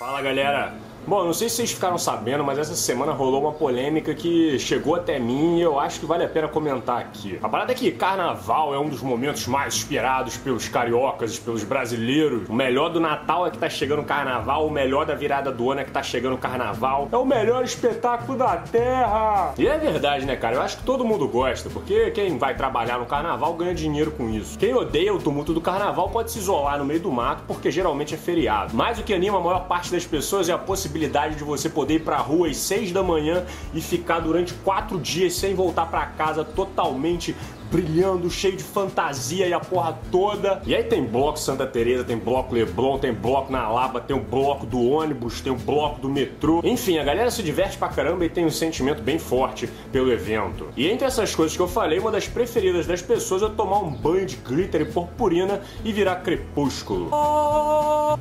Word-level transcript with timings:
Fala 0.00 0.22
galera! 0.22 0.80
Bom, 1.06 1.24
não 1.24 1.32
sei 1.32 1.48
se 1.48 1.56
vocês 1.56 1.72
ficaram 1.72 1.98
sabendo, 1.98 2.44
mas 2.44 2.58
essa 2.58 2.74
semana 2.74 3.12
rolou 3.12 3.42
uma 3.42 3.52
polêmica 3.52 4.14
que 4.14 4.58
chegou 4.58 4.94
até 4.94 5.18
mim 5.18 5.58
e 5.58 5.62
eu 5.62 5.80
acho 5.80 5.98
que 5.98 6.06
vale 6.06 6.24
a 6.24 6.28
pena 6.28 6.46
comentar 6.46 6.98
aqui. 6.98 7.38
A 7.42 7.48
parada 7.48 7.72
é 7.72 7.74
que 7.74 7.90
carnaval 7.90 8.74
é 8.74 8.78
um 8.78 8.88
dos 8.88 9.02
momentos 9.02 9.46
mais 9.46 9.74
esperados 9.74 10.36
pelos 10.36 10.68
cariocas 10.68 11.38
pelos 11.38 11.64
brasileiros. 11.64 12.48
O 12.48 12.52
melhor 12.52 12.90
do 12.90 13.00
Natal 13.00 13.46
é 13.46 13.50
que 13.50 13.58
tá 13.58 13.68
chegando 13.68 14.02
o 14.02 14.04
carnaval, 14.04 14.66
o 14.66 14.70
melhor 14.70 15.06
da 15.06 15.14
virada 15.14 15.50
do 15.50 15.70
ano 15.70 15.80
é 15.80 15.84
que 15.84 15.90
tá 15.90 16.02
chegando 16.02 16.34
o 16.34 16.38
carnaval. 16.38 17.08
É 17.10 17.16
o 17.16 17.24
melhor 17.24 17.64
espetáculo 17.64 18.36
da 18.36 18.58
terra! 18.58 19.54
E 19.58 19.66
é 19.66 19.78
verdade, 19.78 20.26
né, 20.26 20.36
cara? 20.36 20.56
Eu 20.56 20.62
acho 20.62 20.78
que 20.78 20.84
todo 20.84 21.04
mundo 21.04 21.26
gosta, 21.26 21.70
porque 21.70 22.10
quem 22.10 22.36
vai 22.38 22.54
trabalhar 22.54 22.98
no 22.98 23.06
carnaval 23.06 23.54
ganha 23.54 23.74
dinheiro 23.74 24.10
com 24.10 24.28
isso. 24.28 24.58
Quem 24.58 24.74
odeia 24.74 25.12
o 25.14 25.18
tumulto 25.18 25.54
do 25.54 25.60
carnaval 25.60 26.10
pode 26.10 26.30
se 26.30 26.38
isolar 26.38 26.78
no 26.78 26.84
meio 26.84 27.00
do 27.00 27.10
mato, 27.10 27.42
porque 27.46 27.70
geralmente 27.70 28.14
é 28.14 28.18
feriado. 28.18 28.76
Mas 28.76 28.98
o 28.98 29.02
que 29.02 29.14
anima 29.14 29.38
a 29.38 29.40
maior 29.40 29.66
parte 29.66 29.90
das 29.90 30.04
pessoas 30.04 30.48
é 30.48 30.52
a 30.52 30.58
possibilidade 30.58 30.89
possibilidade 30.90 31.36
de 31.36 31.44
você 31.44 31.68
poder 31.68 31.94
ir 31.94 32.00
pra 32.00 32.16
rua 32.16 32.48
às 32.48 32.56
6 32.56 32.90
da 32.90 33.02
manhã 33.02 33.44
e 33.72 33.80
ficar 33.80 34.18
durante 34.18 34.52
4 34.54 34.98
dias 34.98 35.34
sem 35.34 35.54
voltar 35.54 35.86
para 35.86 36.04
casa 36.06 36.44
totalmente 36.44 37.34
brilhando, 37.70 38.28
cheio 38.28 38.56
de 38.56 38.64
fantasia 38.64 39.46
e 39.46 39.52
a 39.52 39.60
porra 39.60 39.98
toda. 40.10 40.60
E 40.66 40.74
aí 40.74 40.82
tem 40.82 41.04
bloco 41.04 41.38
Santa 41.38 41.66
Teresa, 41.66 42.04
tem 42.04 42.18
bloco 42.18 42.54
Leblon, 42.54 42.98
tem 42.98 43.12
bloco 43.12 43.52
na 43.52 43.68
Lapa, 43.68 44.00
tem 44.00 44.16
o 44.16 44.20
bloco 44.20 44.66
do 44.66 44.82
ônibus, 44.90 45.40
tem 45.40 45.52
o 45.52 45.56
bloco 45.56 46.00
do 46.00 46.08
metrô. 46.08 46.60
Enfim, 46.64 46.98
a 46.98 47.04
galera 47.04 47.30
se 47.30 47.42
diverte 47.42 47.78
pra 47.78 47.88
caramba 47.88 48.24
e 48.24 48.28
tem 48.28 48.44
um 48.44 48.50
sentimento 48.50 49.02
bem 49.02 49.18
forte 49.18 49.68
pelo 49.92 50.10
evento. 50.12 50.68
E 50.76 50.88
entre 50.88 51.06
essas 51.06 51.34
coisas 51.34 51.56
que 51.56 51.62
eu 51.62 51.68
falei, 51.68 51.98
uma 51.98 52.10
das 52.10 52.26
preferidas 52.26 52.86
das 52.86 53.00
pessoas 53.00 53.42
é 53.42 53.48
tomar 53.48 53.78
um 53.78 53.90
banho 53.90 54.26
de 54.26 54.36
glitter 54.36 54.82
e 54.82 54.84
purpurina 54.86 55.60
e 55.84 55.92
virar 55.92 56.16
crepúsculo. 56.16 57.10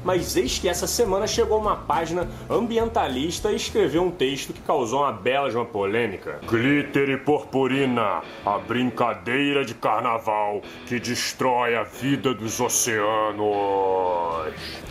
Mas 0.03 0.36
eis 0.38 0.59
que 0.59 0.70
essa 0.70 0.86
semana 0.86 1.25
chegou 1.25 1.59
uma 1.59 1.75
página 1.75 2.28
ambientalista 2.50 3.52
e 3.52 3.56
escreveu 3.56 4.03
um 4.03 4.11
texto 4.11 4.53
que 4.53 4.61
causou 4.61 5.02
uma 5.02 5.11
bela 5.11 5.50
de 5.50 5.56
uma 5.56 5.66
polêmica. 5.66 6.39
Glitter 6.47 7.09
e 7.09 7.17
purpurina, 7.17 8.22
a 8.45 8.58
brincadeira 8.58 9.39
de 9.40 9.73
carnaval 9.73 10.62
que 10.86 11.00
destrói 11.00 11.76
a 11.76 11.84
vida 11.84 12.34
dos 12.34 12.59
oceanos. 12.59 13.48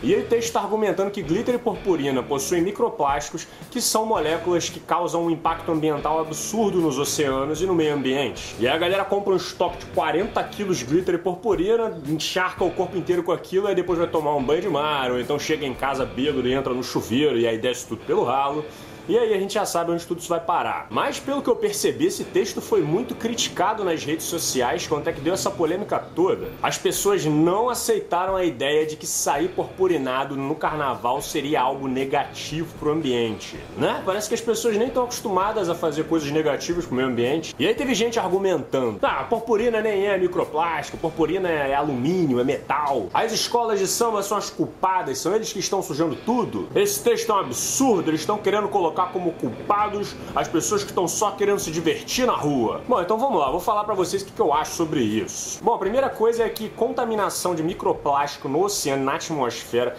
E 0.03 0.13
ele 0.13 0.27
está 0.37 0.61
argumentando 0.61 1.11
que 1.11 1.23
glitter 1.23 1.57
e 1.57 1.59
purpurina 1.59 2.23
possuem 2.23 2.63
microplásticos 2.63 3.47
que 3.71 3.81
são 3.81 4.07
moléculas 4.07 4.71
que 4.71 4.81
causam 4.81 5.27
um 5.27 5.31
impacto 5.31 5.71
ambiental 5.71 6.21
absurdo 6.21 6.81
nos 6.81 6.99
oceanos 6.99 7.61
e 7.61 7.67
no 7.67 7.75
meio 7.75 7.95
ambiente. 7.95 8.57
E 8.59 8.67
aí 8.67 8.75
a 8.75 8.79
galera 8.79 9.05
compra 9.05 9.35
um 9.35 9.37
estoque 9.37 9.79
de 9.79 9.87
40 9.87 10.43
quilos 10.45 10.79
de 10.79 10.87
glitter 10.87 11.17
e 11.17 11.19
purpurina, 11.19 12.01
encharca 12.07 12.65
o 12.65 12.71
corpo 12.71 12.97
inteiro 12.97 13.23
com 13.23 13.33
aquilo 13.33 13.69
e 13.71 13.75
depois 13.75 13.99
vai 13.99 14.09
tomar 14.09 14.35
um 14.35 14.43
banho 14.43 14.63
de 14.63 14.69
mar, 14.69 15.11
ou 15.11 15.21
então 15.21 15.39
chega 15.39 15.67
em 15.67 15.75
casa 15.75 16.07
bêbado 16.07 16.49
e 16.49 16.55
entra 16.55 16.73
no 16.73 16.83
chuveiro 16.83 17.39
e 17.39 17.47
aí 17.47 17.59
desce 17.59 17.87
tudo 17.87 18.03
pelo 18.07 18.25
ralo. 18.25 18.65
E 19.09 19.19
aí 19.19 19.33
a 19.33 19.41
gente 19.41 19.55
já 19.55 19.65
sabe 19.65 19.91
onde 19.91 20.07
tudo 20.07 20.21
isso 20.21 20.29
vai 20.29 20.39
parar. 20.41 20.87
Mas 20.91 21.19
pelo 21.19 21.41
que 21.41 21.49
eu 21.49 21.57
percebi, 21.57 22.05
esse 22.05 22.25
texto 22.25 22.61
foi 22.61 22.83
muito 22.83 23.15
criticado 23.15 23.83
nas 23.83 24.05
redes 24.05 24.27
sociais 24.27 24.87
quanto 24.87 25.09
é 25.09 25.13
que 25.15 25.21
deu 25.21 25.33
essa 25.33 25.51
polêmica 25.51 25.99
toda. 25.99 26.49
As 26.63 26.77
pessoas 26.77 27.25
não 27.25 27.71
aceitaram 27.71 28.37
a 28.37 28.45
ideia 28.45 28.85
de 28.85 28.97
que 28.97 29.07
sair 29.07 29.49
purpurinado 29.49 30.37
no 30.37 30.55
carnaval 30.55 31.23
seria 31.23 31.63
algo 31.63 31.89
negativo 31.89 32.75
pro 32.79 32.93
ambiente, 32.93 33.57
né? 33.79 34.03
Parece 34.05 34.29
que 34.29 34.35
as 34.35 34.43
pessoas 34.43 34.77
nem 34.77 34.89
estão 34.89 35.05
acostumadas 35.05 35.71
a 35.71 35.75
fazer 35.75 36.05
coisas 36.05 36.31
negativas 36.31 36.85
pro 36.85 36.95
meio 36.95 37.09
ambiente. 37.09 37.55
E 37.59 37.67
aí 37.67 37.75
teve 37.75 37.95
gente 37.95 38.19
argumentando: 38.19 38.99
"Ah, 39.03 39.25
purpurina 39.25 39.81
nem 39.81 40.07
é 40.07 40.19
microplástico, 40.19 40.99
purpurina 40.99 41.49
é 41.49 41.75
alumínio, 41.75 42.41
é 42.41 42.45
metal. 42.45 43.09
As 43.15 43.33
escolas 43.33 43.79
de 43.79 43.87
samba 43.87 44.23
são 44.23 44.37
as 44.37 44.51
culpadas, 44.51 45.19
são 45.19 45.35
eles 45.35 45.51
que 45.51 45.61
estão 45.61 45.83
sujando 45.83 46.15
tudo. 46.15 46.69
Esse 46.75 47.03
texto 47.03 47.33
é 47.33 47.35
um 47.35 47.39
absurdo, 47.39 48.11
eles 48.11 48.21
estão 48.21 48.37
querendo 48.37 48.69
colocar 48.69 48.98
colocar 48.99 49.13
como 49.13 49.33
culpados 49.33 50.17
as 50.35 50.49
pessoas 50.49 50.83
que 50.83 50.91
estão 50.91 51.07
só 51.07 51.31
querendo 51.31 51.59
se 51.61 51.71
divertir 51.71 52.27
na 52.27 52.33
rua. 52.33 52.83
Bom, 52.89 53.01
então 53.01 53.17
vamos 53.19 53.39
lá, 53.39 53.51
vou 53.51 53.61
falar 53.61 53.85
para 53.85 53.95
vocês 53.95 54.23
o 54.23 54.27
que 54.27 54.41
eu 54.41 54.53
acho 54.53 54.73
sobre 54.73 55.01
isso. 55.01 55.63
Bom, 55.63 55.75
a 55.75 55.79
primeira 55.79 56.09
coisa 56.09 56.43
é 56.43 56.49
que 56.49 56.69
contaminação 56.71 57.55
de 57.55 57.63
microplástico 57.63 58.49
no 58.49 58.65
oceano, 58.65 59.05
na 59.05 59.15
atmosfera, 59.15 59.97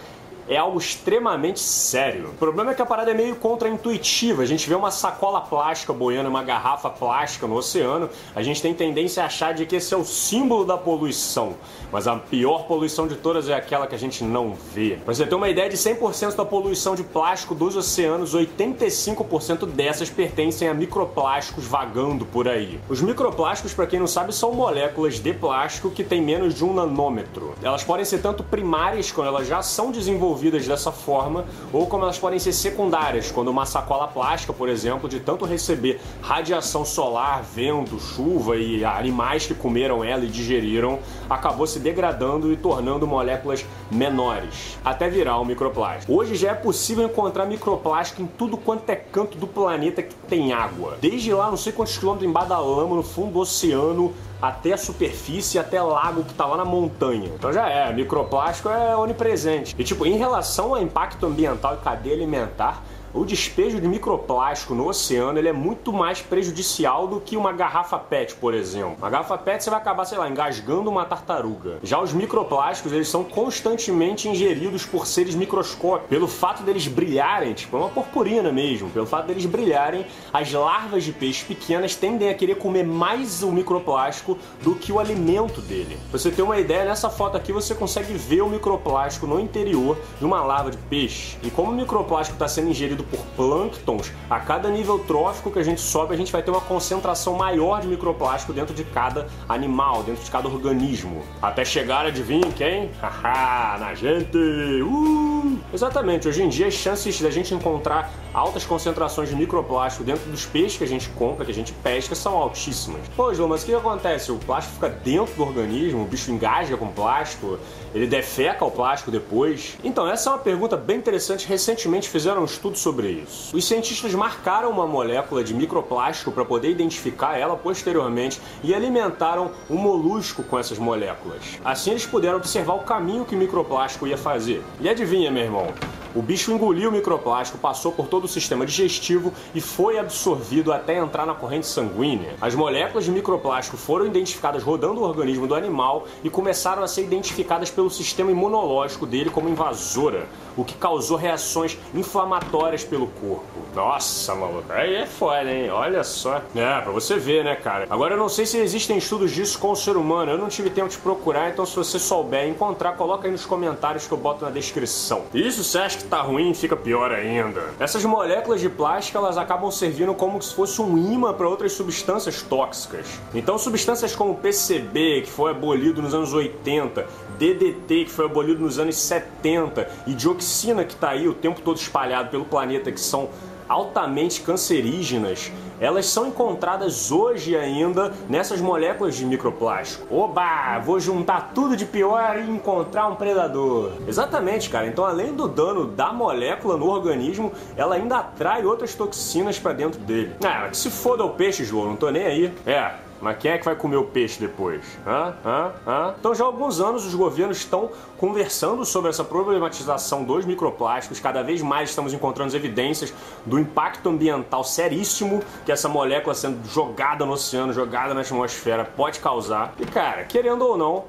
é 0.48 0.56
algo 0.56 0.78
extremamente 0.78 1.60
sério. 1.60 2.30
O 2.30 2.34
problema 2.34 2.72
é 2.72 2.74
que 2.74 2.82
a 2.82 2.86
parada 2.86 3.10
é 3.10 3.14
meio 3.14 3.36
contraintuitiva. 3.36 4.42
A 4.42 4.46
gente 4.46 4.68
vê 4.68 4.74
uma 4.74 4.90
sacola 4.90 5.40
plástica 5.40 5.92
boiando, 5.92 6.28
uma 6.28 6.42
garrafa 6.42 6.90
plástica 6.90 7.46
no 7.46 7.56
oceano, 7.56 8.08
a 8.34 8.42
gente 8.42 8.62
tem 8.62 8.74
tendência 8.74 9.22
a 9.22 9.26
achar 9.26 9.54
de 9.54 9.66
que 9.66 9.76
esse 9.76 9.92
é 9.92 9.96
o 9.96 10.04
símbolo 10.04 10.64
da 10.64 10.76
poluição. 10.76 11.54
Mas 11.92 12.06
a 12.06 12.16
pior 12.16 12.64
poluição 12.66 13.06
de 13.06 13.16
todas 13.16 13.48
é 13.48 13.54
aquela 13.54 13.86
que 13.86 13.94
a 13.94 13.98
gente 13.98 14.24
não 14.24 14.54
vê. 14.74 14.98
Pra 15.04 15.14
você 15.14 15.26
ter 15.26 15.34
uma 15.34 15.48
ideia 15.48 15.68
de 15.68 15.76
100% 15.76 16.36
da 16.36 16.44
poluição 16.44 16.94
de 16.94 17.02
plástico 17.02 17.54
dos 17.54 17.76
oceanos, 17.76 18.34
85% 18.34 19.66
dessas 19.66 20.08
pertencem 20.08 20.68
a 20.68 20.74
microplásticos 20.74 21.64
vagando 21.64 22.24
por 22.24 22.48
aí. 22.48 22.80
Os 22.88 23.00
microplásticos, 23.00 23.74
para 23.74 23.86
quem 23.86 23.98
não 23.98 24.06
sabe, 24.06 24.32
são 24.32 24.52
moléculas 24.52 25.18
de 25.18 25.32
plástico 25.32 25.90
que 25.90 26.04
têm 26.04 26.22
menos 26.22 26.54
de 26.54 26.64
um 26.64 26.72
nanômetro. 26.72 27.54
Elas 27.62 27.84
podem 27.84 28.04
ser 28.04 28.22
tanto 28.22 28.42
primárias, 28.42 29.10
quando 29.10 29.28
elas 29.28 29.46
já 29.46 29.62
são 29.62 29.90
desenvolvidas 29.90 30.29
dessa 30.66 30.92
forma, 30.92 31.44
ou 31.72 31.86
como 31.86 32.04
elas 32.04 32.18
podem 32.18 32.38
ser 32.38 32.52
secundárias, 32.52 33.30
quando 33.30 33.48
uma 33.48 33.66
sacola 33.66 34.08
plástica, 34.08 34.52
por 34.52 34.68
exemplo, 34.68 35.08
de 35.08 35.20
tanto 35.20 35.44
receber 35.44 36.00
radiação 36.22 36.84
solar, 36.84 37.42
vento, 37.42 37.98
chuva 37.98 38.56
e 38.56 38.84
animais 38.84 39.46
que 39.46 39.54
comeram 39.54 40.02
ela 40.04 40.24
e 40.24 40.28
digeriram, 40.28 40.98
acabou 41.28 41.66
se 41.66 41.78
degradando 41.78 42.52
e 42.52 42.56
tornando 42.56 43.06
moléculas 43.06 43.64
menores, 43.90 44.78
até 44.84 45.08
virar 45.08 45.40
um 45.40 45.44
microplástico. 45.44 46.12
Hoje 46.12 46.34
já 46.36 46.50
é 46.50 46.54
possível 46.54 47.04
encontrar 47.04 47.46
microplástico 47.46 48.22
em 48.22 48.26
tudo 48.26 48.56
quanto 48.56 48.88
é 48.90 48.96
canto 48.96 49.36
do 49.36 49.46
planeta 49.46 50.02
que 50.02 50.14
tem 50.28 50.52
água. 50.52 50.96
Desde 51.00 51.32
lá, 51.32 51.48
não 51.50 51.56
sei 51.56 51.72
quantos 51.72 51.96
quilômetros 51.98 52.28
embaixo 52.28 52.48
da 52.48 52.58
lama, 52.58 52.96
no 52.96 53.02
fundo 53.02 53.32
do 53.32 53.40
oceano, 53.40 54.12
até 54.40 54.72
a 54.72 54.76
superfície, 54.76 55.58
até 55.58 55.80
lago 55.80 56.24
que 56.24 56.34
tá 56.34 56.46
lá 56.46 56.56
na 56.56 56.64
montanha. 56.64 57.30
Então 57.34 57.52
já 57.52 57.68
é, 57.68 57.92
microplástico 57.92 58.68
é 58.68 58.96
onipresente. 58.96 59.74
E 59.78 59.84
tipo, 59.84 60.06
em 60.06 60.16
relação 60.16 60.74
ao 60.74 60.82
impacto 60.82 61.26
ambiental 61.26 61.74
e 61.74 61.84
cadeia 61.84 62.14
alimentar, 62.14 62.82
o 63.12 63.24
despejo 63.24 63.80
de 63.80 63.88
microplástico 63.88 64.74
no 64.74 64.88
oceano 64.88 65.38
ele 65.38 65.48
é 65.48 65.52
muito 65.52 65.92
mais 65.92 66.20
prejudicial 66.20 67.08
do 67.08 67.20
que 67.20 67.36
uma 67.36 67.52
garrafa 67.52 67.98
PET, 67.98 68.36
por 68.36 68.54
exemplo. 68.54 68.96
Uma 68.98 69.10
garrafa 69.10 69.36
PET 69.36 69.64
você 69.64 69.70
vai 69.70 69.80
acabar, 69.80 70.04
sei 70.04 70.18
lá, 70.18 70.28
engasgando 70.28 70.88
uma 70.88 71.04
tartaruga. 71.04 71.78
Já 71.82 72.00
os 72.00 72.12
microplásticos, 72.12 72.92
eles 72.92 73.08
são 73.08 73.24
constantemente 73.24 74.28
ingeridos 74.28 74.84
por 74.84 75.06
seres 75.06 75.34
microscópicos. 75.34 76.08
Pelo 76.08 76.28
fato 76.28 76.62
deles 76.62 76.86
brilharem, 76.86 77.52
tipo, 77.52 77.76
é 77.76 77.80
uma 77.80 77.88
purpurina 77.88 78.52
mesmo, 78.52 78.88
pelo 78.90 79.06
fato 79.06 79.26
deles 79.26 79.46
brilharem, 79.46 80.06
as 80.32 80.52
larvas 80.52 81.04
de 81.04 81.12
peixes 81.12 81.42
pequenas 81.42 81.96
tendem 81.96 82.28
a 82.28 82.34
querer 82.34 82.56
comer 82.56 82.84
mais 82.84 83.42
o 83.42 83.50
microplástico 83.50 84.38
do 84.62 84.74
que 84.74 84.92
o 84.92 85.00
alimento 85.00 85.60
dele. 85.60 85.98
Pra 86.10 86.18
você 86.18 86.30
ter 86.30 86.42
uma 86.42 86.58
ideia, 86.58 86.84
nessa 86.84 87.10
foto 87.10 87.36
aqui 87.36 87.52
você 87.52 87.74
consegue 87.74 88.12
ver 88.14 88.42
o 88.42 88.48
microplástico 88.48 89.26
no 89.26 89.40
interior 89.40 89.98
de 90.18 90.24
uma 90.24 90.42
larva 90.42 90.70
de 90.70 90.76
peixe. 90.76 91.36
E 91.42 91.50
como 91.50 91.72
o 91.72 91.74
microplástico 91.74 92.36
está 92.36 92.46
sendo 92.46 92.70
ingerido 92.70 92.99
por 93.02 93.20
plânctons, 93.36 94.12
a 94.28 94.40
cada 94.40 94.68
nível 94.68 94.98
trófico 94.98 95.50
que 95.50 95.58
a 95.58 95.62
gente 95.62 95.80
sobe, 95.80 96.14
a 96.14 96.16
gente 96.16 96.32
vai 96.32 96.42
ter 96.42 96.50
uma 96.50 96.60
concentração 96.60 97.34
maior 97.34 97.80
de 97.80 97.88
microplástico 97.88 98.52
dentro 98.52 98.74
de 98.74 98.84
cada 98.84 99.26
animal, 99.48 100.02
dentro 100.02 100.24
de 100.24 100.30
cada 100.30 100.48
organismo. 100.48 101.22
Até 101.40 101.64
chegar, 101.64 102.06
adivinha 102.06 102.50
quem? 102.52 102.90
Haha, 103.00 103.78
na 103.78 103.94
gente! 103.94 104.36
Uh! 104.36 105.58
Exatamente, 105.72 106.28
hoje 106.28 106.42
em 106.42 106.48
dia 106.48 106.66
as 106.66 106.74
chances 106.74 107.20
da 107.20 107.30
gente 107.30 107.54
encontrar 107.54 108.10
altas 108.32 108.64
concentrações 108.64 109.28
de 109.28 109.36
microplástico 109.36 110.04
dentro 110.04 110.30
dos 110.30 110.46
peixes 110.46 110.78
que 110.78 110.84
a 110.84 110.86
gente 110.86 111.08
compra, 111.10 111.44
que 111.44 111.50
a 111.50 111.54
gente 111.54 111.72
pesca, 111.72 112.14
são 112.14 112.36
altíssimas. 112.36 113.00
Pois, 113.16 113.38
mas 113.38 113.62
o 113.62 113.66
que 113.66 113.74
acontece? 113.74 114.30
O 114.30 114.36
plástico 114.36 114.74
fica 114.74 114.88
dentro 114.88 115.34
do 115.34 115.42
organismo, 115.42 116.02
o 116.02 116.04
bicho 116.04 116.30
engasga 116.30 116.76
com 116.76 116.88
plástico, 116.88 117.58
ele 117.94 118.06
defeca 118.06 118.64
o 118.64 118.70
plástico 118.70 119.10
depois. 119.10 119.76
Então, 119.82 120.08
essa 120.08 120.30
é 120.30 120.32
uma 120.32 120.38
pergunta 120.38 120.76
bem 120.76 120.98
interessante. 120.98 121.46
Recentemente 121.46 122.08
fizeram 122.08 122.42
um 122.42 122.44
estudo 122.44 122.76
sobre 122.76 122.89
isso. 122.98 123.56
Os 123.56 123.64
cientistas 123.64 124.14
marcaram 124.14 124.70
uma 124.70 124.86
molécula 124.86 125.44
de 125.44 125.54
microplástico 125.54 126.32
para 126.32 126.44
poder 126.44 126.70
identificar 126.70 127.38
ela 127.38 127.56
posteriormente 127.56 128.40
e 128.62 128.74
alimentaram 128.74 129.52
um 129.68 129.76
molusco 129.76 130.42
com 130.42 130.58
essas 130.58 130.78
moléculas. 130.78 131.60
Assim, 131.64 131.90
eles 131.90 132.06
puderam 132.06 132.38
observar 132.38 132.74
o 132.74 132.80
caminho 132.80 133.24
que 133.24 133.34
o 133.34 133.38
microplástico 133.38 134.06
ia 134.06 134.16
fazer. 134.16 134.62
E 134.80 134.88
adivinha, 134.88 135.30
meu 135.30 135.44
irmão? 135.44 135.72
O 136.14 136.22
bicho 136.22 136.50
engoliu 136.50 136.90
o 136.90 136.92
microplástico, 136.92 137.58
passou 137.58 137.92
por 137.92 138.08
todo 138.08 138.24
o 138.24 138.28
sistema 138.28 138.66
digestivo 138.66 139.32
e 139.54 139.60
foi 139.60 139.98
absorvido 139.98 140.72
até 140.72 140.98
entrar 140.98 141.24
na 141.24 141.34
corrente 141.34 141.66
sanguínea. 141.66 142.34
As 142.40 142.54
moléculas 142.54 143.04
de 143.04 143.12
microplástico 143.12 143.76
foram 143.76 144.06
identificadas 144.06 144.62
rodando 144.62 145.00
o 145.00 145.04
organismo 145.04 145.46
do 145.46 145.54
animal 145.54 146.06
e 146.24 146.30
começaram 146.30 146.82
a 146.82 146.88
ser 146.88 147.04
identificadas 147.04 147.70
pelo 147.70 147.88
sistema 147.90 148.30
imunológico 148.30 149.06
dele 149.06 149.30
como 149.30 149.48
invasora, 149.48 150.26
o 150.56 150.64
que 150.64 150.74
causou 150.74 151.16
reações 151.16 151.78
inflamatórias 151.94 152.82
pelo 152.82 153.06
corpo. 153.06 153.44
Nossa, 153.74 154.34
maluco, 154.34 154.72
aí 154.72 154.96
é 154.96 155.06
foda, 155.06 155.50
hein? 155.50 155.70
Olha 155.70 156.02
só. 156.02 156.42
É, 156.56 156.80
pra 156.80 156.90
você 156.90 157.16
ver, 157.16 157.44
né, 157.44 157.54
cara? 157.54 157.86
Agora 157.88 158.14
eu 158.14 158.18
não 158.18 158.28
sei 158.28 158.46
se 158.46 158.58
existem 158.58 158.98
estudos 158.98 159.30
disso 159.30 159.58
com 159.58 159.70
o 159.70 159.76
ser 159.76 159.96
humano, 159.96 160.32
eu 160.32 160.38
não 160.38 160.48
tive 160.48 160.70
tempo 160.70 160.88
de 160.88 160.98
procurar, 160.98 161.50
então 161.50 161.64
se 161.64 161.76
você 161.76 161.98
souber 161.98 162.48
encontrar, 162.48 162.96
coloca 162.96 163.28
aí 163.28 163.30
nos 163.30 163.46
comentários 163.46 164.08
que 164.08 164.12
eu 164.12 164.18
boto 164.18 164.44
na 164.44 164.50
descrição. 164.50 165.22
Isso, 165.32 165.62
você 165.62 165.78
que 166.02 166.08
tá 166.08 166.20
ruim, 166.22 166.52
fica 166.54 166.76
pior 166.76 167.12
ainda. 167.12 167.62
Essas 167.78 168.04
moléculas 168.04 168.60
de 168.60 168.68
plástico 168.68 169.18
elas 169.18 169.36
acabam 169.38 169.70
servindo 169.70 170.14
como 170.14 170.40
se 170.40 170.54
fosse 170.54 170.80
um 170.80 170.96
imã 170.96 171.32
para 171.32 171.48
outras 171.48 171.72
substâncias 171.72 172.42
tóxicas. 172.42 173.06
Então, 173.34 173.58
substâncias 173.58 174.14
como 174.14 174.34
PCB, 174.36 175.22
que 175.22 175.30
foi 175.30 175.50
abolido 175.50 176.02
nos 176.02 176.14
anos 176.14 176.32
80, 176.32 177.06
DDT, 177.38 178.04
que 178.04 178.10
foi 178.10 178.26
abolido 178.26 178.60
nos 178.60 178.78
anos 178.78 178.96
70, 178.96 179.88
e 180.06 180.14
dioxina, 180.14 180.84
que 180.84 180.94
está 180.94 181.10
aí 181.10 181.28
o 181.28 181.34
tempo 181.34 181.60
todo 181.60 181.76
espalhado 181.76 182.30
pelo 182.30 182.44
planeta, 182.44 182.90
que 182.92 183.00
são 183.00 183.28
altamente 183.70 184.40
cancerígenas, 184.40 185.52
elas 185.80 186.06
são 186.06 186.26
encontradas 186.26 187.12
hoje 187.12 187.56
ainda 187.56 188.12
nessas 188.28 188.60
moléculas 188.60 189.14
de 189.14 189.24
microplástico. 189.24 190.12
Oba, 190.12 190.78
vou 190.80 190.98
juntar 190.98 191.52
tudo 191.54 191.76
de 191.76 191.86
pior 191.86 192.36
e 192.36 192.50
encontrar 192.50 193.06
um 193.06 193.14
predador. 193.14 193.92
Exatamente, 194.08 194.68
cara. 194.68 194.88
Então, 194.88 195.04
além 195.04 195.32
do 195.32 195.46
dano 195.46 195.86
da 195.86 196.12
molécula 196.12 196.76
no 196.76 196.88
organismo, 196.88 197.52
ela 197.76 197.94
ainda 197.94 198.18
atrai 198.18 198.64
outras 198.64 198.94
toxinas 198.94 199.58
para 199.58 199.72
dentro 199.72 200.00
dele. 200.00 200.34
Ah, 200.44 200.68
que 200.68 200.76
se 200.76 200.90
foda 200.90 201.24
o 201.24 201.30
peixe, 201.30 201.64
João, 201.64 201.86
não 201.86 201.96
tô 201.96 202.10
nem 202.10 202.24
aí. 202.24 202.52
É, 202.66 202.90
mas 203.20 203.38
quem 203.38 203.50
é 203.50 203.58
que 203.58 203.64
vai 203.64 203.74
comer 203.74 203.96
o 203.96 204.04
peixe 204.04 204.40
depois? 204.40 204.82
Hã? 205.06 205.34
Hã? 205.44 205.72
Hã? 205.86 206.14
Então 206.18 206.34
já 206.34 206.44
há 206.44 206.46
alguns 206.46 206.80
anos 206.80 207.04
os 207.04 207.14
governos 207.14 207.58
estão 207.58 207.90
conversando 208.16 208.84
sobre 208.84 209.10
essa 209.10 209.24
problematização 209.24 210.24
dos 210.24 210.44
microplásticos. 210.44 211.20
Cada 211.20 211.42
vez 211.42 211.62
mais 211.62 211.90
estamos 211.90 212.12
encontrando 212.12 212.54
evidências 212.54 213.12
do 213.44 213.58
impacto 213.58 214.08
ambiental 214.08 214.64
seríssimo 214.64 215.42
que 215.64 215.72
essa 215.72 215.88
molécula 215.88 216.34
sendo 216.34 216.66
jogada 216.68 217.24
no 217.24 217.32
oceano, 217.32 217.72
jogada 217.72 218.14
na 218.14 218.20
atmosfera 218.22 218.84
pode 218.84 219.20
causar. 219.20 219.74
E 219.78 219.86
cara, 219.86 220.24
querendo 220.24 220.62
ou 220.62 220.76
não, 220.76 221.04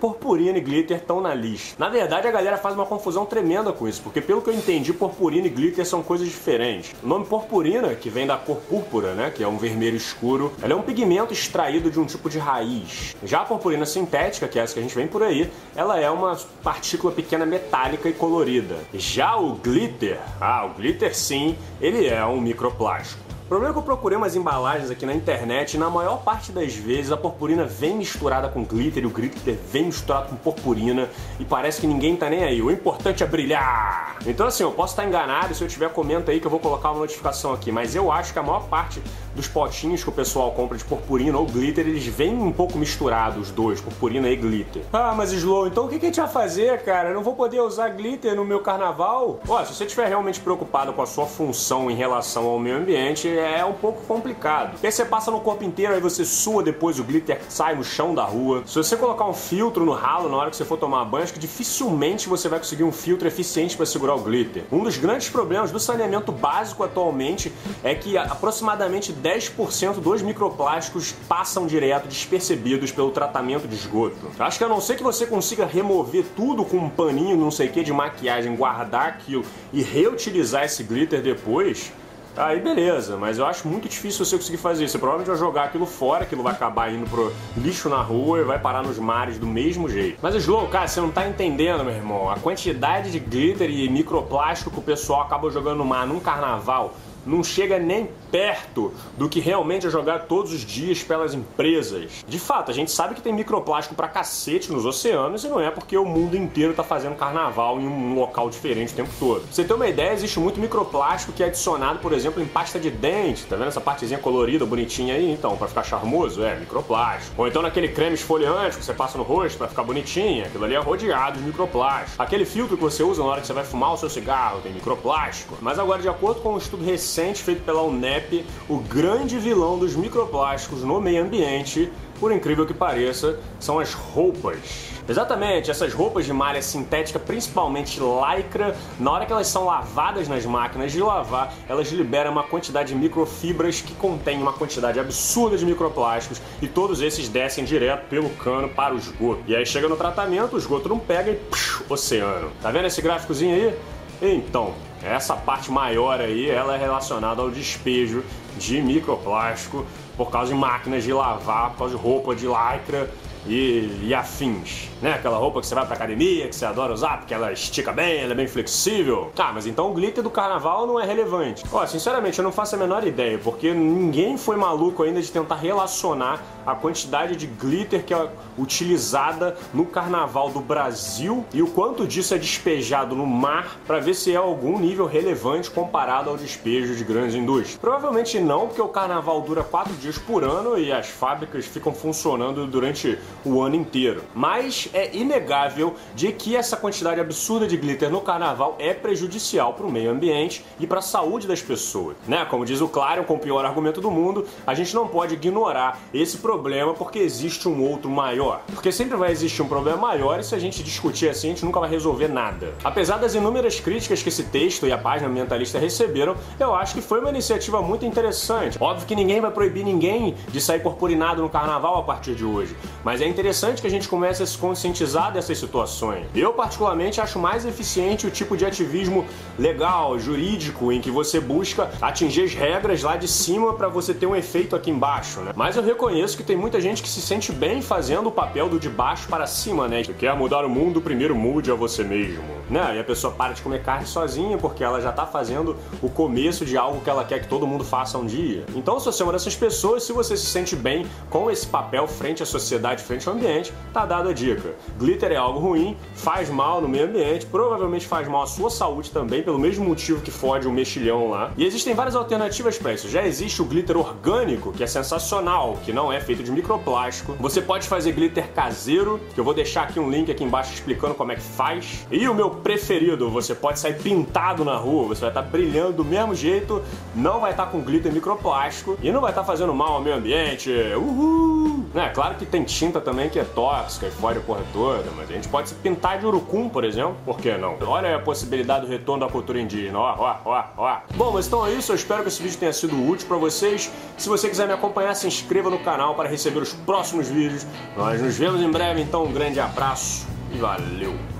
purpurina 0.00 0.56
e 0.56 0.60
glitter 0.60 0.96
estão 0.96 1.20
na 1.20 1.34
lista. 1.34 1.76
Na 1.78 1.90
verdade, 1.90 2.26
a 2.26 2.30
galera 2.30 2.56
faz 2.56 2.74
uma 2.74 2.86
confusão 2.86 3.26
tremenda 3.26 3.72
com 3.72 3.86
isso, 3.86 4.00
porque 4.02 4.20
pelo 4.20 4.40
que 4.40 4.48
eu 4.48 4.54
entendi, 4.54 4.92
purpurina 4.92 5.46
e 5.46 5.50
glitter 5.50 5.86
são 5.86 6.02
coisas 6.02 6.26
diferentes. 6.26 6.94
O 7.02 7.06
nome 7.06 7.26
purpurina, 7.26 7.94
que 7.94 8.08
vem 8.08 8.26
da 8.26 8.36
cor 8.36 8.56
púrpura, 8.56 9.14
né, 9.14 9.30
que 9.30 9.44
é 9.44 9.48
um 9.48 9.58
vermelho 9.58 9.96
escuro, 9.96 10.52
ela 10.62 10.72
é 10.72 10.76
um 10.76 10.82
pigmento 10.82 11.32
extraído 11.32 11.90
de 11.90 12.00
um 12.00 12.06
tipo 12.06 12.30
de 12.30 12.38
raiz. 12.38 13.14
Já 13.22 13.42
a 13.42 13.44
purpurina 13.44 13.84
sintética, 13.84 14.48
que 14.48 14.58
é 14.58 14.62
essa 14.62 14.72
que 14.72 14.80
a 14.80 14.82
gente 14.82 14.94
vem 14.94 15.06
por 15.06 15.22
aí, 15.22 15.50
ela 15.76 16.00
é 16.00 16.10
uma 16.10 16.38
partícula 16.62 17.12
pequena 17.12 17.44
metálica 17.44 18.08
e 18.08 18.12
colorida. 18.12 18.76
Já 18.94 19.36
o 19.36 19.54
glitter, 19.54 20.18
ah, 20.40 20.64
o 20.64 20.70
glitter 20.70 21.14
sim, 21.14 21.56
ele 21.80 22.08
é 22.08 22.24
um 22.24 22.40
microplástico. 22.40 23.29
O 23.50 23.58
problema 23.58 23.72
é 23.72 23.74
que 23.74 23.80
eu 23.80 23.82
procurei 23.82 24.16
umas 24.16 24.36
embalagens 24.36 24.92
aqui 24.92 25.04
na 25.04 25.12
internet 25.12 25.74
e 25.74 25.78
na 25.78 25.90
maior 25.90 26.22
parte 26.22 26.52
das 26.52 26.72
vezes 26.72 27.10
a 27.10 27.16
purpurina 27.16 27.64
vem 27.64 27.96
misturada 27.96 28.48
com 28.48 28.62
glitter 28.62 29.02
e 29.02 29.06
o 29.06 29.10
glitter 29.10 29.58
vem 29.72 29.86
misturado 29.86 30.28
com 30.28 30.36
purpurina 30.36 31.10
e 31.36 31.44
parece 31.44 31.80
que 31.80 31.86
ninguém 31.88 32.14
tá 32.14 32.30
nem 32.30 32.44
aí. 32.44 32.62
O 32.62 32.70
importante 32.70 33.24
é 33.24 33.26
brilhar! 33.26 34.18
Então 34.24 34.46
assim, 34.46 34.62
eu 34.62 34.70
posso 34.70 34.92
estar 34.92 35.04
enganado, 35.04 35.52
se 35.52 35.64
eu 35.64 35.66
tiver 35.66 35.90
comenta 35.90 36.30
aí 36.30 36.38
que 36.38 36.46
eu 36.46 36.50
vou 36.50 36.60
colocar 36.60 36.92
uma 36.92 37.00
notificação 37.00 37.52
aqui, 37.52 37.72
mas 37.72 37.96
eu 37.96 38.12
acho 38.12 38.32
que 38.32 38.38
a 38.38 38.42
maior 38.42 38.68
parte 38.68 39.02
dos 39.34 39.48
potinhos 39.48 40.04
que 40.04 40.08
o 40.08 40.12
pessoal 40.12 40.52
compra 40.52 40.78
de 40.78 40.84
purpurina 40.84 41.36
ou 41.36 41.44
glitter, 41.44 41.88
eles 41.88 42.06
vêm 42.06 42.32
um 42.32 42.52
pouco 42.52 42.78
misturados 42.78 43.48
os 43.48 43.50
dois, 43.50 43.80
purpurina 43.80 44.28
e 44.28 44.36
glitter. 44.36 44.82
Ah, 44.92 45.12
mas 45.16 45.32
Slow, 45.32 45.66
então 45.66 45.86
o 45.86 45.88
que 45.88 45.96
a 45.96 46.00
gente 46.00 46.20
vai 46.20 46.28
fazer, 46.28 46.84
cara? 46.84 47.08
Eu 47.08 47.14
não 47.16 47.22
vou 47.24 47.34
poder 47.34 47.58
usar 47.60 47.88
glitter 47.88 48.36
no 48.36 48.44
meu 48.44 48.60
carnaval? 48.60 49.40
Ó, 49.48 49.64
se 49.64 49.74
você 49.74 49.86
estiver 49.86 50.06
realmente 50.06 50.38
preocupado 50.38 50.92
com 50.92 51.02
a 51.02 51.06
sua 51.06 51.26
função 51.26 51.90
em 51.90 51.96
relação 51.96 52.46
ao 52.46 52.56
meio 52.56 52.76
ambiente, 52.76 53.39
é 53.40 53.64
um 53.64 53.72
pouco 53.72 54.02
complicado. 54.06 54.72
Porque 54.72 54.90
você 54.90 55.04
passa 55.04 55.30
no 55.30 55.40
corpo 55.40 55.64
inteiro, 55.64 55.94
aí 55.94 56.00
você 56.00 56.24
sua 56.24 56.62
depois, 56.62 56.98
o 56.98 57.04
glitter 57.04 57.40
sai 57.48 57.74
no 57.74 57.84
chão 57.84 58.14
da 58.14 58.24
rua. 58.24 58.62
Se 58.66 58.76
você 58.76 58.96
colocar 58.96 59.26
um 59.26 59.32
filtro 59.32 59.84
no 59.84 59.92
ralo 59.92 60.28
na 60.28 60.36
hora 60.36 60.50
que 60.50 60.56
você 60.56 60.64
for 60.64 60.78
tomar 60.78 61.04
banho, 61.04 61.24
acho 61.24 61.32
que 61.32 61.38
dificilmente 61.38 62.28
você 62.28 62.48
vai 62.48 62.58
conseguir 62.58 62.84
um 62.84 62.92
filtro 62.92 63.26
eficiente 63.26 63.76
para 63.76 63.86
segurar 63.86 64.14
o 64.14 64.20
glitter. 64.20 64.64
Um 64.70 64.82
dos 64.82 64.96
grandes 64.96 65.28
problemas 65.28 65.70
do 65.70 65.80
saneamento 65.80 66.32
básico 66.32 66.82
atualmente 66.82 67.52
é 67.82 67.94
que 67.94 68.16
aproximadamente 68.16 69.12
10% 69.12 70.00
dos 70.00 70.22
microplásticos 70.22 71.12
passam 71.28 71.66
direto 71.66 72.08
despercebidos 72.08 72.92
pelo 72.92 73.10
tratamento 73.10 73.66
de 73.66 73.74
esgoto. 73.74 74.30
Acho 74.38 74.58
que 74.58 74.64
a 74.64 74.68
não 74.68 74.80
ser 74.80 74.96
que 74.96 75.02
você 75.02 75.26
consiga 75.26 75.66
remover 75.66 76.24
tudo 76.36 76.64
com 76.64 76.76
um 76.76 76.90
paninho, 76.90 77.36
não 77.36 77.50
sei 77.50 77.68
o 77.68 77.72
que, 77.72 77.82
de 77.82 77.92
maquiagem, 77.92 78.54
guardar 78.56 79.08
aquilo 79.08 79.44
e 79.72 79.82
reutilizar 79.82 80.64
esse 80.64 80.82
glitter 80.82 81.22
depois, 81.22 81.92
Aí 82.36 82.60
beleza, 82.60 83.16
mas 83.16 83.38
eu 83.38 83.46
acho 83.46 83.66
muito 83.66 83.88
difícil 83.88 84.24
você 84.24 84.36
conseguir 84.36 84.58
fazer 84.58 84.84
isso. 84.84 84.92
Você 84.92 84.98
provavelmente 84.98 85.28
vai 85.28 85.38
jogar 85.38 85.64
aquilo 85.64 85.84
fora, 85.84 86.22
aquilo 86.22 86.42
vai 86.42 86.52
acabar 86.52 86.92
indo 86.92 87.08
pro 87.08 87.32
lixo 87.56 87.88
na 87.88 88.00
rua 88.00 88.40
e 88.40 88.44
vai 88.44 88.58
parar 88.58 88.82
nos 88.82 88.98
mares 88.98 89.38
do 89.38 89.46
mesmo 89.46 89.88
jeito. 89.88 90.18
Mas 90.22 90.34
Slow, 90.36 90.68
cara, 90.68 90.86
você 90.86 91.00
não 91.00 91.10
tá 91.10 91.26
entendendo, 91.26 91.84
meu 91.84 91.94
irmão. 91.94 92.30
A 92.30 92.36
quantidade 92.36 93.10
de 93.10 93.18
glitter 93.18 93.68
e 93.68 93.88
microplástico 93.88 94.70
que 94.70 94.78
o 94.78 94.82
pessoal 94.82 95.22
acaba 95.22 95.50
jogando 95.50 95.78
no 95.78 95.84
mar 95.84 96.06
num 96.06 96.20
carnaval 96.20 96.94
não 97.26 97.42
chega 97.42 97.78
nem 97.78 98.08
perto 98.30 98.92
do 99.16 99.28
que 99.28 99.40
realmente 99.40 99.86
é 99.86 99.90
jogado 99.90 100.26
todos 100.26 100.52
os 100.52 100.60
dias 100.60 101.02
pelas 101.02 101.34
empresas. 101.34 102.24
De 102.26 102.38
fato, 102.38 102.70
a 102.70 102.74
gente 102.74 102.90
sabe 102.90 103.14
que 103.14 103.20
tem 103.20 103.32
microplástico 103.32 103.94
pra 103.94 104.08
cacete 104.08 104.72
nos 104.72 104.86
oceanos 104.86 105.44
e 105.44 105.48
não 105.48 105.60
é 105.60 105.70
porque 105.70 105.96
o 105.96 106.04
mundo 106.04 106.36
inteiro 106.36 106.72
tá 106.72 106.84
fazendo 106.84 107.16
carnaval 107.16 107.80
em 107.80 107.86
um 107.86 108.14
local 108.14 108.48
diferente 108.48 108.92
o 108.92 108.96
tempo 108.96 109.10
todo. 109.18 109.42
Pra 109.42 109.52
você 109.52 109.64
ter 109.64 109.74
uma 109.74 109.88
ideia, 109.88 110.12
existe 110.12 110.38
muito 110.38 110.60
microplástico 110.60 111.32
que 111.32 111.42
é 111.42 111.46
adicionado, 111.46 111.98
por 111.98 112.12
exemplo, 112.12 112.42
em 112.42 112.46
pasta 112.46 112.78
de 112.78 112.90
dente. 112.90 113.44
Tá 113.46 113.56
vendo 113.56 113.68
essa 113.68 113.80
partezinha 113.80 114.18
colorida, 114.18 114.64
bonitinha 114.64 115.14
aí? 115.14 115.30
Então, 115.30 115.56
para 115.56 115.68
ficar 115.68 115.82
charmoso, 115.82 116.42
é 116.42 116.58
microplástico. 116.58 117.34
Ou 117.36 117.48
então 117.48 117.62
naquele 117.62 117.88
creme 117.88 118.14
esfoliante 118.14 118.78
que 118.78 118.84
você 118.84 118.94
passa 118.94 119.18
no 119.18 119.24
rosto 119.24 119.58
para 119.58 119.68
ficar 119.68 119.82
bonitinha, 119.82 120.46
aquilo 120.46 120.64
ali 120.64 120.74
é 120.74 120.78
rodeado 120.78 121.38
de 121.38 121.44
microplástico. 121.44 122.22
Aquele 122.22 122.44
filtro 122.44 122.76
que 122.76 122.82
você 122.82 123.02
usa 123.02 123.22
na 123.22 123.28
hora 123.28 123.40
que 123.40 123.46
você 123.46 123.52
vai 123.52 123.64
fumar 123.64 123.92
o 123.92 123.96
seu 123.96 124.08
cigarro 124.08 124.60
tem 124.60 124.72
microplástico. 124.72 125.58
Mas 125.60 125.78
agora, 125.78 126.00
de 126.00 126.08
acordo 126.08 126.40
com 126.40 126.54
um 126.54 126.58
estudo 126.58 126.84
recente 126.84 127.09
feito 127.42 127.62
pela 127.64 127.82
UNEP, 127.82 128.44
o 128.68 128.78
grande 128.78 129.38
vilão 129.38 129.78
dos 129.78 129.96
microplásticos 129.96 130.82
no 130.82 131.00
meio 131.00 131.22
ambiente, 131.22 131.90
por 132.18 132.30
incrível 132.30 132.66
que 132.66 132.74
pareça, 132.74 133.38
são 133.58 133.78
as 133.78 133.94
roupas. 133.94 134.90
Exatamente, 135.08 135.70
essas 135.70 135.92
roupas 135.92 136.24
de 136.24 136.32
malha 136.32 136.62
sintética, 136.62 137.18
principalmente 137.18 137.98
lycra, 137.98 138.76
na 138.98 139.10
hora 139.10 139.26
que 139.26 139.32
elas 139.32 139.48
são 139.48 139.64
lavadas 139.64 140.28
nas 140.28 140.46
máquinas 140.46 140.92
de 140.92 141.00
lavar, 141.00 141.52
elas 141.68 141.88
liberam 141.88 142.30
uma 142.30 142.44
quantidade 142.44 142.90
de 142.90 142.94
microfibras 142.94 143.80
que 143.80 143.92
contém 143.94 144.40
uma 144.40 144.52
quantidade 144.52 145.00
absurda 145.00 145.56
de 145.56 145.66
microplásticos 145.66 146.40
e 146.62 146.68
todos 146.68 147.00
esses 147.00 147.28
descem 147.28 147.64
direto 147.64 148.08
pelo 148.08 148.30
cano 148.30 148.68
para 148.68 148.94
o 148.94 148.98
esgoto. 148.98 149.42
E 149.48 149.56
aí 149.56 149.66
chega 149.66 149.88
no 149.88 149.96
tratamento, 149.96 150.54
o 150.54 150.58
esgoto 150.58 150.88
não 150.88 150.98
pega 150.98 151.32
e 151.32 151.34
psh, 151.34 151.82
oceano. 151.88 152.52
Tá 152.62 152.70
vendo 152.70 152.86
esse 152.86 153.02
gráficozinho 153.02 153.54
aí? 153.54 153.74
Então, 154.22 154.74
essa 155.02 155.34
parte 155.34 155.70
maior 155.70 156.20
aí, 156.20 156.50
ela 156.50 156.74
é 156.74 156.78
relacionada 156.78 157.40
ao 157.40 157.50
despejo 157.50 158.22
de 158.58 158.82
microplástico 158.82 159.86
por 160.16 160.30
causa 160.30 160.52
de 160.52 160.58
máquinas 160.58 161.04
de 161.04 161.12
lavar, 161.12 161.70
por 161.70 161.78
causa 161.78 161.96
de 161.96 162.02
roupa 162.02 162.34
de 162.34 162.46
lycra 162.46 163.10
e, 163.46 164.00
e, 164.02 164.14
afins, 164.14 164.90
né? 165.00 165.14
Aquela 165.14 165.38
roupa 165.38 165.60
que 165.60 165.66
você 165.66 165.74
vai 165.74 165.86
pra 165.86 165.96
academia, 165.96 166.46
que 166.46 166.54
você 166.54 166.66
adora 166.66 166.92
usar, 166.92 167.18
porque 167.18 167.32
ela 167.32 167.50
estica 167.52 167.90
bem, 167.90 168.20
ela 168.20 168.32
é 168.32 168.34
bem 168.34 168.46
flexível. 168.46 169.32
Ah, 169.38 169.50
mas 169.54 169.66
então 169.66 169.90
o 169.90 169.94
glitter 169.94 170.22
do 170.22 170.28
carnaval 170.28 170.86
não 170.86 171.00
é 171.00 171.06
relevante. 171.06 171.64
Ó, 171.72 171.86
sinceramente, 171.86 172.38
eu 172.38 172.44
não 172.44 172.52
faço 172.52 172.74
a 172.74 172.78
menor 172.78 173.06
ideia, 173.06 173.38
porque 173.42 173.72
ninguém 173.72 174.36
foi 174.36 174.56
maluco 174.56 175.02
ainda 175.02 175.22
de 175.22 175.32
tentar 175.32 175.56
relacionar 175.56 176.42
a 176.66 176.74
quantidade 176.74 177.36
de 177.36 177.46
glitter 177.46 178.04
que 178.04 178.14
é 178.14 178.30
utilizada 178.58 179.56
no 179.72 179.86
carnaval 179.86 180.50
do 180.50 180.60
Brasil 180.60 181.44
e 181.52 181.62
o 181.62 181.66
quanto 181.66 182.06
disso 182.06 182.34
é 182.34 182.38
despejado 182.38 183.14
no 183.16 183.26
mar 183.26 183.78
para 183.86 183.98
ver 183.98 184.14
se 184.14 184.32
é 184.32 184.36
algum 184.36 184.78
nível 184.78 185.06
relevante 185.06 185.70
comparado 185.70 186.30
ao 186.30 186.36
despejo 186.36 186.94
de 186.94 187.04
grandes 187.04 187.34
indústrias. 187.34 187.78
Provavelmente 187.78 188.38
não, 188.38 188.66
porque 188.66 188.82
o 188.82 188.88
carnaval 188.88 189.40
dura 189.40 189.62
quatro 189.62 189.92
dias 189.94 190.18
por 190.18 190.44
ano 190.44 190.78
e 190.78 190.92
as 190.92 191.08
fábricas 191.08 191.66
ficam 191.66 191.92
funcionando 191.92 192.66
durante 192.66 193.18
o 193.44 193.60
ano 193.60 193.76
inteiro. 193.76 194.22
Mas 194.34 194.88
é 194.92 195.14
inegável 195.16 195.94
de 196.14 196.30
que 196.32 196.56
essa 196.56 196.76
quantidade 196.76 197.20
absurda 197.20 197.66
de 197.66 197.76
glitter 197.76 198.10
no 198.10 198.20
carnaval 198.20 198.76
é 198.78 198.92
prejudicial 198.92 199.72
para 199.74 199.86
o 199.86 199.90
meio 199.90 200.10
ambiente 200.10 200.64
e 200.78 200.86
para 200.86 200.98
a 200.98 201.02
saúde 201.02 201.46
das 201.46 201.62
pessoas. 201.62 202.16
Né? 202.28 202.44
Como 202.44 202.64
diz 202.64 202.80
o 202.80 202.88
Clarion, 202.88 203.24
com 203.24 203.34
o 203.34 203.38
pior 203.38 203.64
argumento 203.64 204.00
do 204.00 204.10
mundo, 204.10 204.46
a 204.66 204.74
gente 204.74 204.94
não 204.94 205.08
pode 205.08 205.34
ignorar 205.34 205.98
esse 206.12 206.36
problema 206.36 206.49
porque 206.94 207.18
existe 207.18 207.68
um 207.68 207.82
outro 207.82 208.10
maior. 208.10 208.62
Porque 208.74 208.90
sempre 208.92 209.16
vai 209.16 209.30
existir 209.30 209.62
um 209.62 209.68
problema 209.68 209.98
maior 209.98 210.40
e 210.40 210.44
se 210.44 210.54
a 210.54 210.58
gente 210.58 210.82
discutir 210.82 211.28
assim, 211.28 211.48
a 211.48 211.50
gente 211.50 211.64
nunca 211.64 211.80
vai 211.80 211.90
resolver 211.90 212.28
nada. 212.28 212.74
Apesar 212.82 213.18
das 213.18 213.34
inúmeras 213.34 213.80
críticas 213.80 214.22
que 214.22 214.28
esse 214.28 214.44
texto 214.44 214.86
e 214.86 214.92
a 214.92 214.98
página 214.98 215.28
ambientalista 215.28 215.78
receberam, 215.78 216.36
eu 216.58 216.74
acho 216.74 216.94
que 216.94 217.00
foi 217.00 217.20
uma 217.20 217.30
iniciativa 217.30 217.80
muito 217.82 218.04
interessante. 218.04 218.78
Óbvio 218.80 219.06
que 219.06 219.14
ninguém 219.14 219.40
vai 219.40 219.50
proibir 219.50 219.84
ninguém 219.84 220.34
de 220.48 220.60
sair 220.60 220.80
purpurinado 220.80 221.42
no 221.42 221.48
carnaval 221.48 221.98
a 221.98 222.02
partir 222.02 222.34
de 222.34 222.44
hoje. 222.44 222.76
Mas 223.04 223.20
é 223.20 223.26
interessante 223.26 223.80
que 223.80 223.86
a 223.86 223.90
gente 223.90 224.08
comece 224.08 224.42
a 224.42 224.46
se 224.46 224.58
conscientizar 224.58 225.32
dessas 225.32 225.58
situações. 225.58 226.26
Eu, 226.34 226.52
particularmente, 226.52 227.20
acho 227.20 227.38
mais 227.38 227.64
eficiente 227.64 228.26
o 228.26 228.30
tipo 228.30 228.56
de 228.56 228.66
ativismo 228.66 229.24
legal, 229.58 230.18
jurídico, 230.18 230.92
em 230.92 231.00
que 231.00 231.10
você 231.10 231.40
busca 231.40 231.90
atingir 232.00 232.44
as 232.44 232.54
regras 232.54 233.02
lá 233.02 233.16
de 233.16 233.26
cima 233.26 233.72
para 233.74 233.88
você 233.88 234.12
ter 234.12 234.26
um 234.26 234.36
efeito 234.36 234.76
aqui 234.76 234.90
embaixo, 234.90 235.40
né? 235.40 235.52
Mas 235.56 235.76
eu 235.76 235.82
reconheço 235.82 236.36
que 236.36 236.42
tem 236.42 236.56
muita 236.56 236.80
gente 236.80 237.02
que 237.02 237.08
se 237.08 237.20
sente 237.20 237.52
bem 237.52 237.80
fazendo 237.80 238.28
o 238.28 238.32
papel 238.32 238.68
do 238.68 238.78
de 238.78 238.88
baixo 238.88 239.28
para 239.28 239.46
cima, 239.46 239.88
né? 239.88 240.02
Você 240.02 240.12
quer 240.12 240.36
mudar 240.36 240.64
o 240.64 240.68
mundo, 240.68 241.00
primeiro 241.00 241.34
mude 241.34 241.70
a 241.70 241.74
você 241.74 242.04
mesmo, 242.04 242.44
né? 242.68 242.96
E 242.96 242.98
a 242.98 243.04
pessoa 243.04 243.32
para 243.32 243.52
de 243.52 243.62
comer 243.62 243.82
carne 243.82 244.06
sozinha 244.06 244.58
porque 244.58 244.84
ela 244.84 245.00
já 245.00 245.12
tá 245.12 245.26
fazendo 245.26 245.76
o 246.02 246.08
começo 246.08 246.64
de 246.64 246.76
algo 246.76 247.00
que 247.00 247.08
ela 247.08 247.24
quer 247.24 247.40
que 247.40 247.48
todo 247.48 247.66
mundo 247.66 247.84
faça 247.84 248.18
um 248.18 248.26
dia. 248.26 248.64
Então, 248.74 248.98
se 248.98 249.06
você 249.06 249.22
é 249.22 249.26
uma 249.26 249.32
dessas 249.32 249.56
pessoas, 249.56 250.02
se 250.02 250.12
você 250.12 250.36
se 250.36 250.46
sente 250.46 250.76
bem 250.76 251.06
com 251.28 251.50
esse 251.50 251.66
papel 251.66 252.06
frente 252.06 252.42
à 252.42 252.46
sociedade, 252.46 252.89
frente 252.98 253.28
ao 253.28 253.34
ambiente, 253.34 253.72
tá 253.92 254.04
dada 254.04 254.30
a 254.30 254.32
dica. 254.32 254.74
Glitter 254.98 255.32
é 255.32 255.36
algo 255.36 255.58
ruim, 255.58 255.96
faz 256.14 256.50
mal 256.50 256.80
no 256.80 256.88
meio 256.88 257.06
ambiente, 257.06 257.46
provavelmente 257.46 258.06
faz 258.06 258.26
mal 258.28 258.42
à 258.42 258.46
sua 258.46 258.70
saúde 258.70 259.10
também, 259.10 259.42
pelo 259.42 259.58
mesmo 259.58 259.84
motivo 259.84 260.20
que 260.20 260.30
fode 260.30 260.66
um 260.66 260.72
mexilhão 260.72 261.30
lá. 261.30 261.52
E 261.56 261.64
existem 261.64 261.94
várias 261.94 262.16
alternativas 262.16 262.78
para 262.78 262.92
isso. 262.92 263.08
Já 263.08 263.26
existe 263.26 263.62
o 263.62 263.64
glitter 263.64 263.96
orgânico, 263.96 264.72
que 264.72 264.82
é 264.82 264.86
sensacional, 264.86 265.78
que 265.84 265.92
não 265.92 266.12
é 266.12 266.20
feito 266.20 266.42
de 266.42 266.50
microplástico. 266.50 267.34
Você 267.40 267.60
pode 267.60 267.86
fazer 267.86 268.12
glitter 268.12 268.48
caseiro, 268.52 269.20
que 269.34 269.40
eu 269.40 269.44
vou 269.44 269.54
deixar 269.54 269.82
aqui 269.82 270.00
um 270.00 270.10
link 270.10 270.30
aqui 270.30 270.44
embaixo 270.44 270.72
explicando 270.72 271.14
como 271.14 271.32
é 271.32 271.36
que 271.36 271.42
faz. 271.42 272.06
E 272.10 272.28
o 272.28 272.34
meu 272.34 272.50
preferido, 272.50 273.30
você 273.30 273.54
pode 273.54 273.78
sair 273.78 273.94
pintado 273.94 274.64
na 274.64 274.76
rua, 274.76 275.08
você 275.08 275.22
vai 275.22 275.30
estar 275.30 275.42
tá 275.42 275.48
brilhando 275.48 275.92
do 275.92 276.04
mesmo 276.04 276.34
jeito, 276.34 276.82
não 277.14 277.40
vai 277.40 277.52
estar 277.52 277.66
tá 277.66 277.72
com 277.72 277.80
glitter 277.80 278.12
microplástico 278.12 278.98
e 279.02 279.10
não 279.10 279.20
vai 279.20 279.30
estar 279.30 279.42
tá 279.42 279.46
fazendo 279.46 279.74
mal 279.74 279.94
ao 279.94 280.00
meio 280.00 280.16
ambiente. 280.16 280.70
Uhul! 280.96 281.84
É 281.94 282.08
claro 282.08 282.36
que 282.36 282.46
tem 282.46 282.62
tinta 282.80 282.98
também 282.98 283.28
que 283.28 283.38
é 283.38 283.44
tóxica 283.44 284.06
e 284.06 284.10
fode 284.10 284.38
a 284.38 284.40
porra 284.40 284.62
toda, 284.72 285.04
mas 285.14 285.28
a 285.28 285.34
gente 285.34 285.46
pode 285.48 285.68
se 285.68 285.74
pintar 285.74 286.18
de 286.18 286.24
urucum, 286.24 286.66
por 286.66 286.82
exemplo, 286.82 287.14
por 287.26 287.38
que 287.38 287.52
não? 287.58 287.76
Olha 287.86 288.16
a 288.16 288.18
possibilidade 288.18 288.86
do 288.86 288.90
retorno 288.90 289.26
da 289.26 289.30
cultura 289.30 289.60
indígena, 289.60 289.98
ó, 289.98 290.14
ó, 290.18 290.36
ó, 290.46 290.64
ó. 290.78 290.96
Bom, 291.14 291.30
mas 291.30 291.46
então 291.46 291.66
é 291.66 291.72
isso, 291.72 291.92
eu 291.92 291.96
espero 291.96 292.22
que 292.22 292.28
esse 292.28 292.42
vídeo 292.42 292.58
tenha 292.58 292.72
sido 292.72 292.96
útil 293.06 293.28
para 293.28 293.36
vocês. 293.36 293.92
Se 294.16 294.30
você 294.30 294.48
quiser 294.48 294.66
me 294.66 294.72
acompanhar, 294.72 295.14
se 295.14 295.26
inscreva 295.26 295.68
no 295.68 295.80
canal 295.80 296.14
para 296.14 296.26
receber 296.26 296.60
os 296.60 296.72
próximos 296.72 297.28
vídeos. 297.28 297.66
Nós 297.94 298.22
nos 298.22 298.38
vemos 298.38 298.62
em 298.62 298.70
breve, 298.70 299.02
então 299.02 299.24
um 299.24 299.32
grande 299.32 299.60
abraço 299.60 300.26
e 300.50 300.56
valeu! 300.56 301.39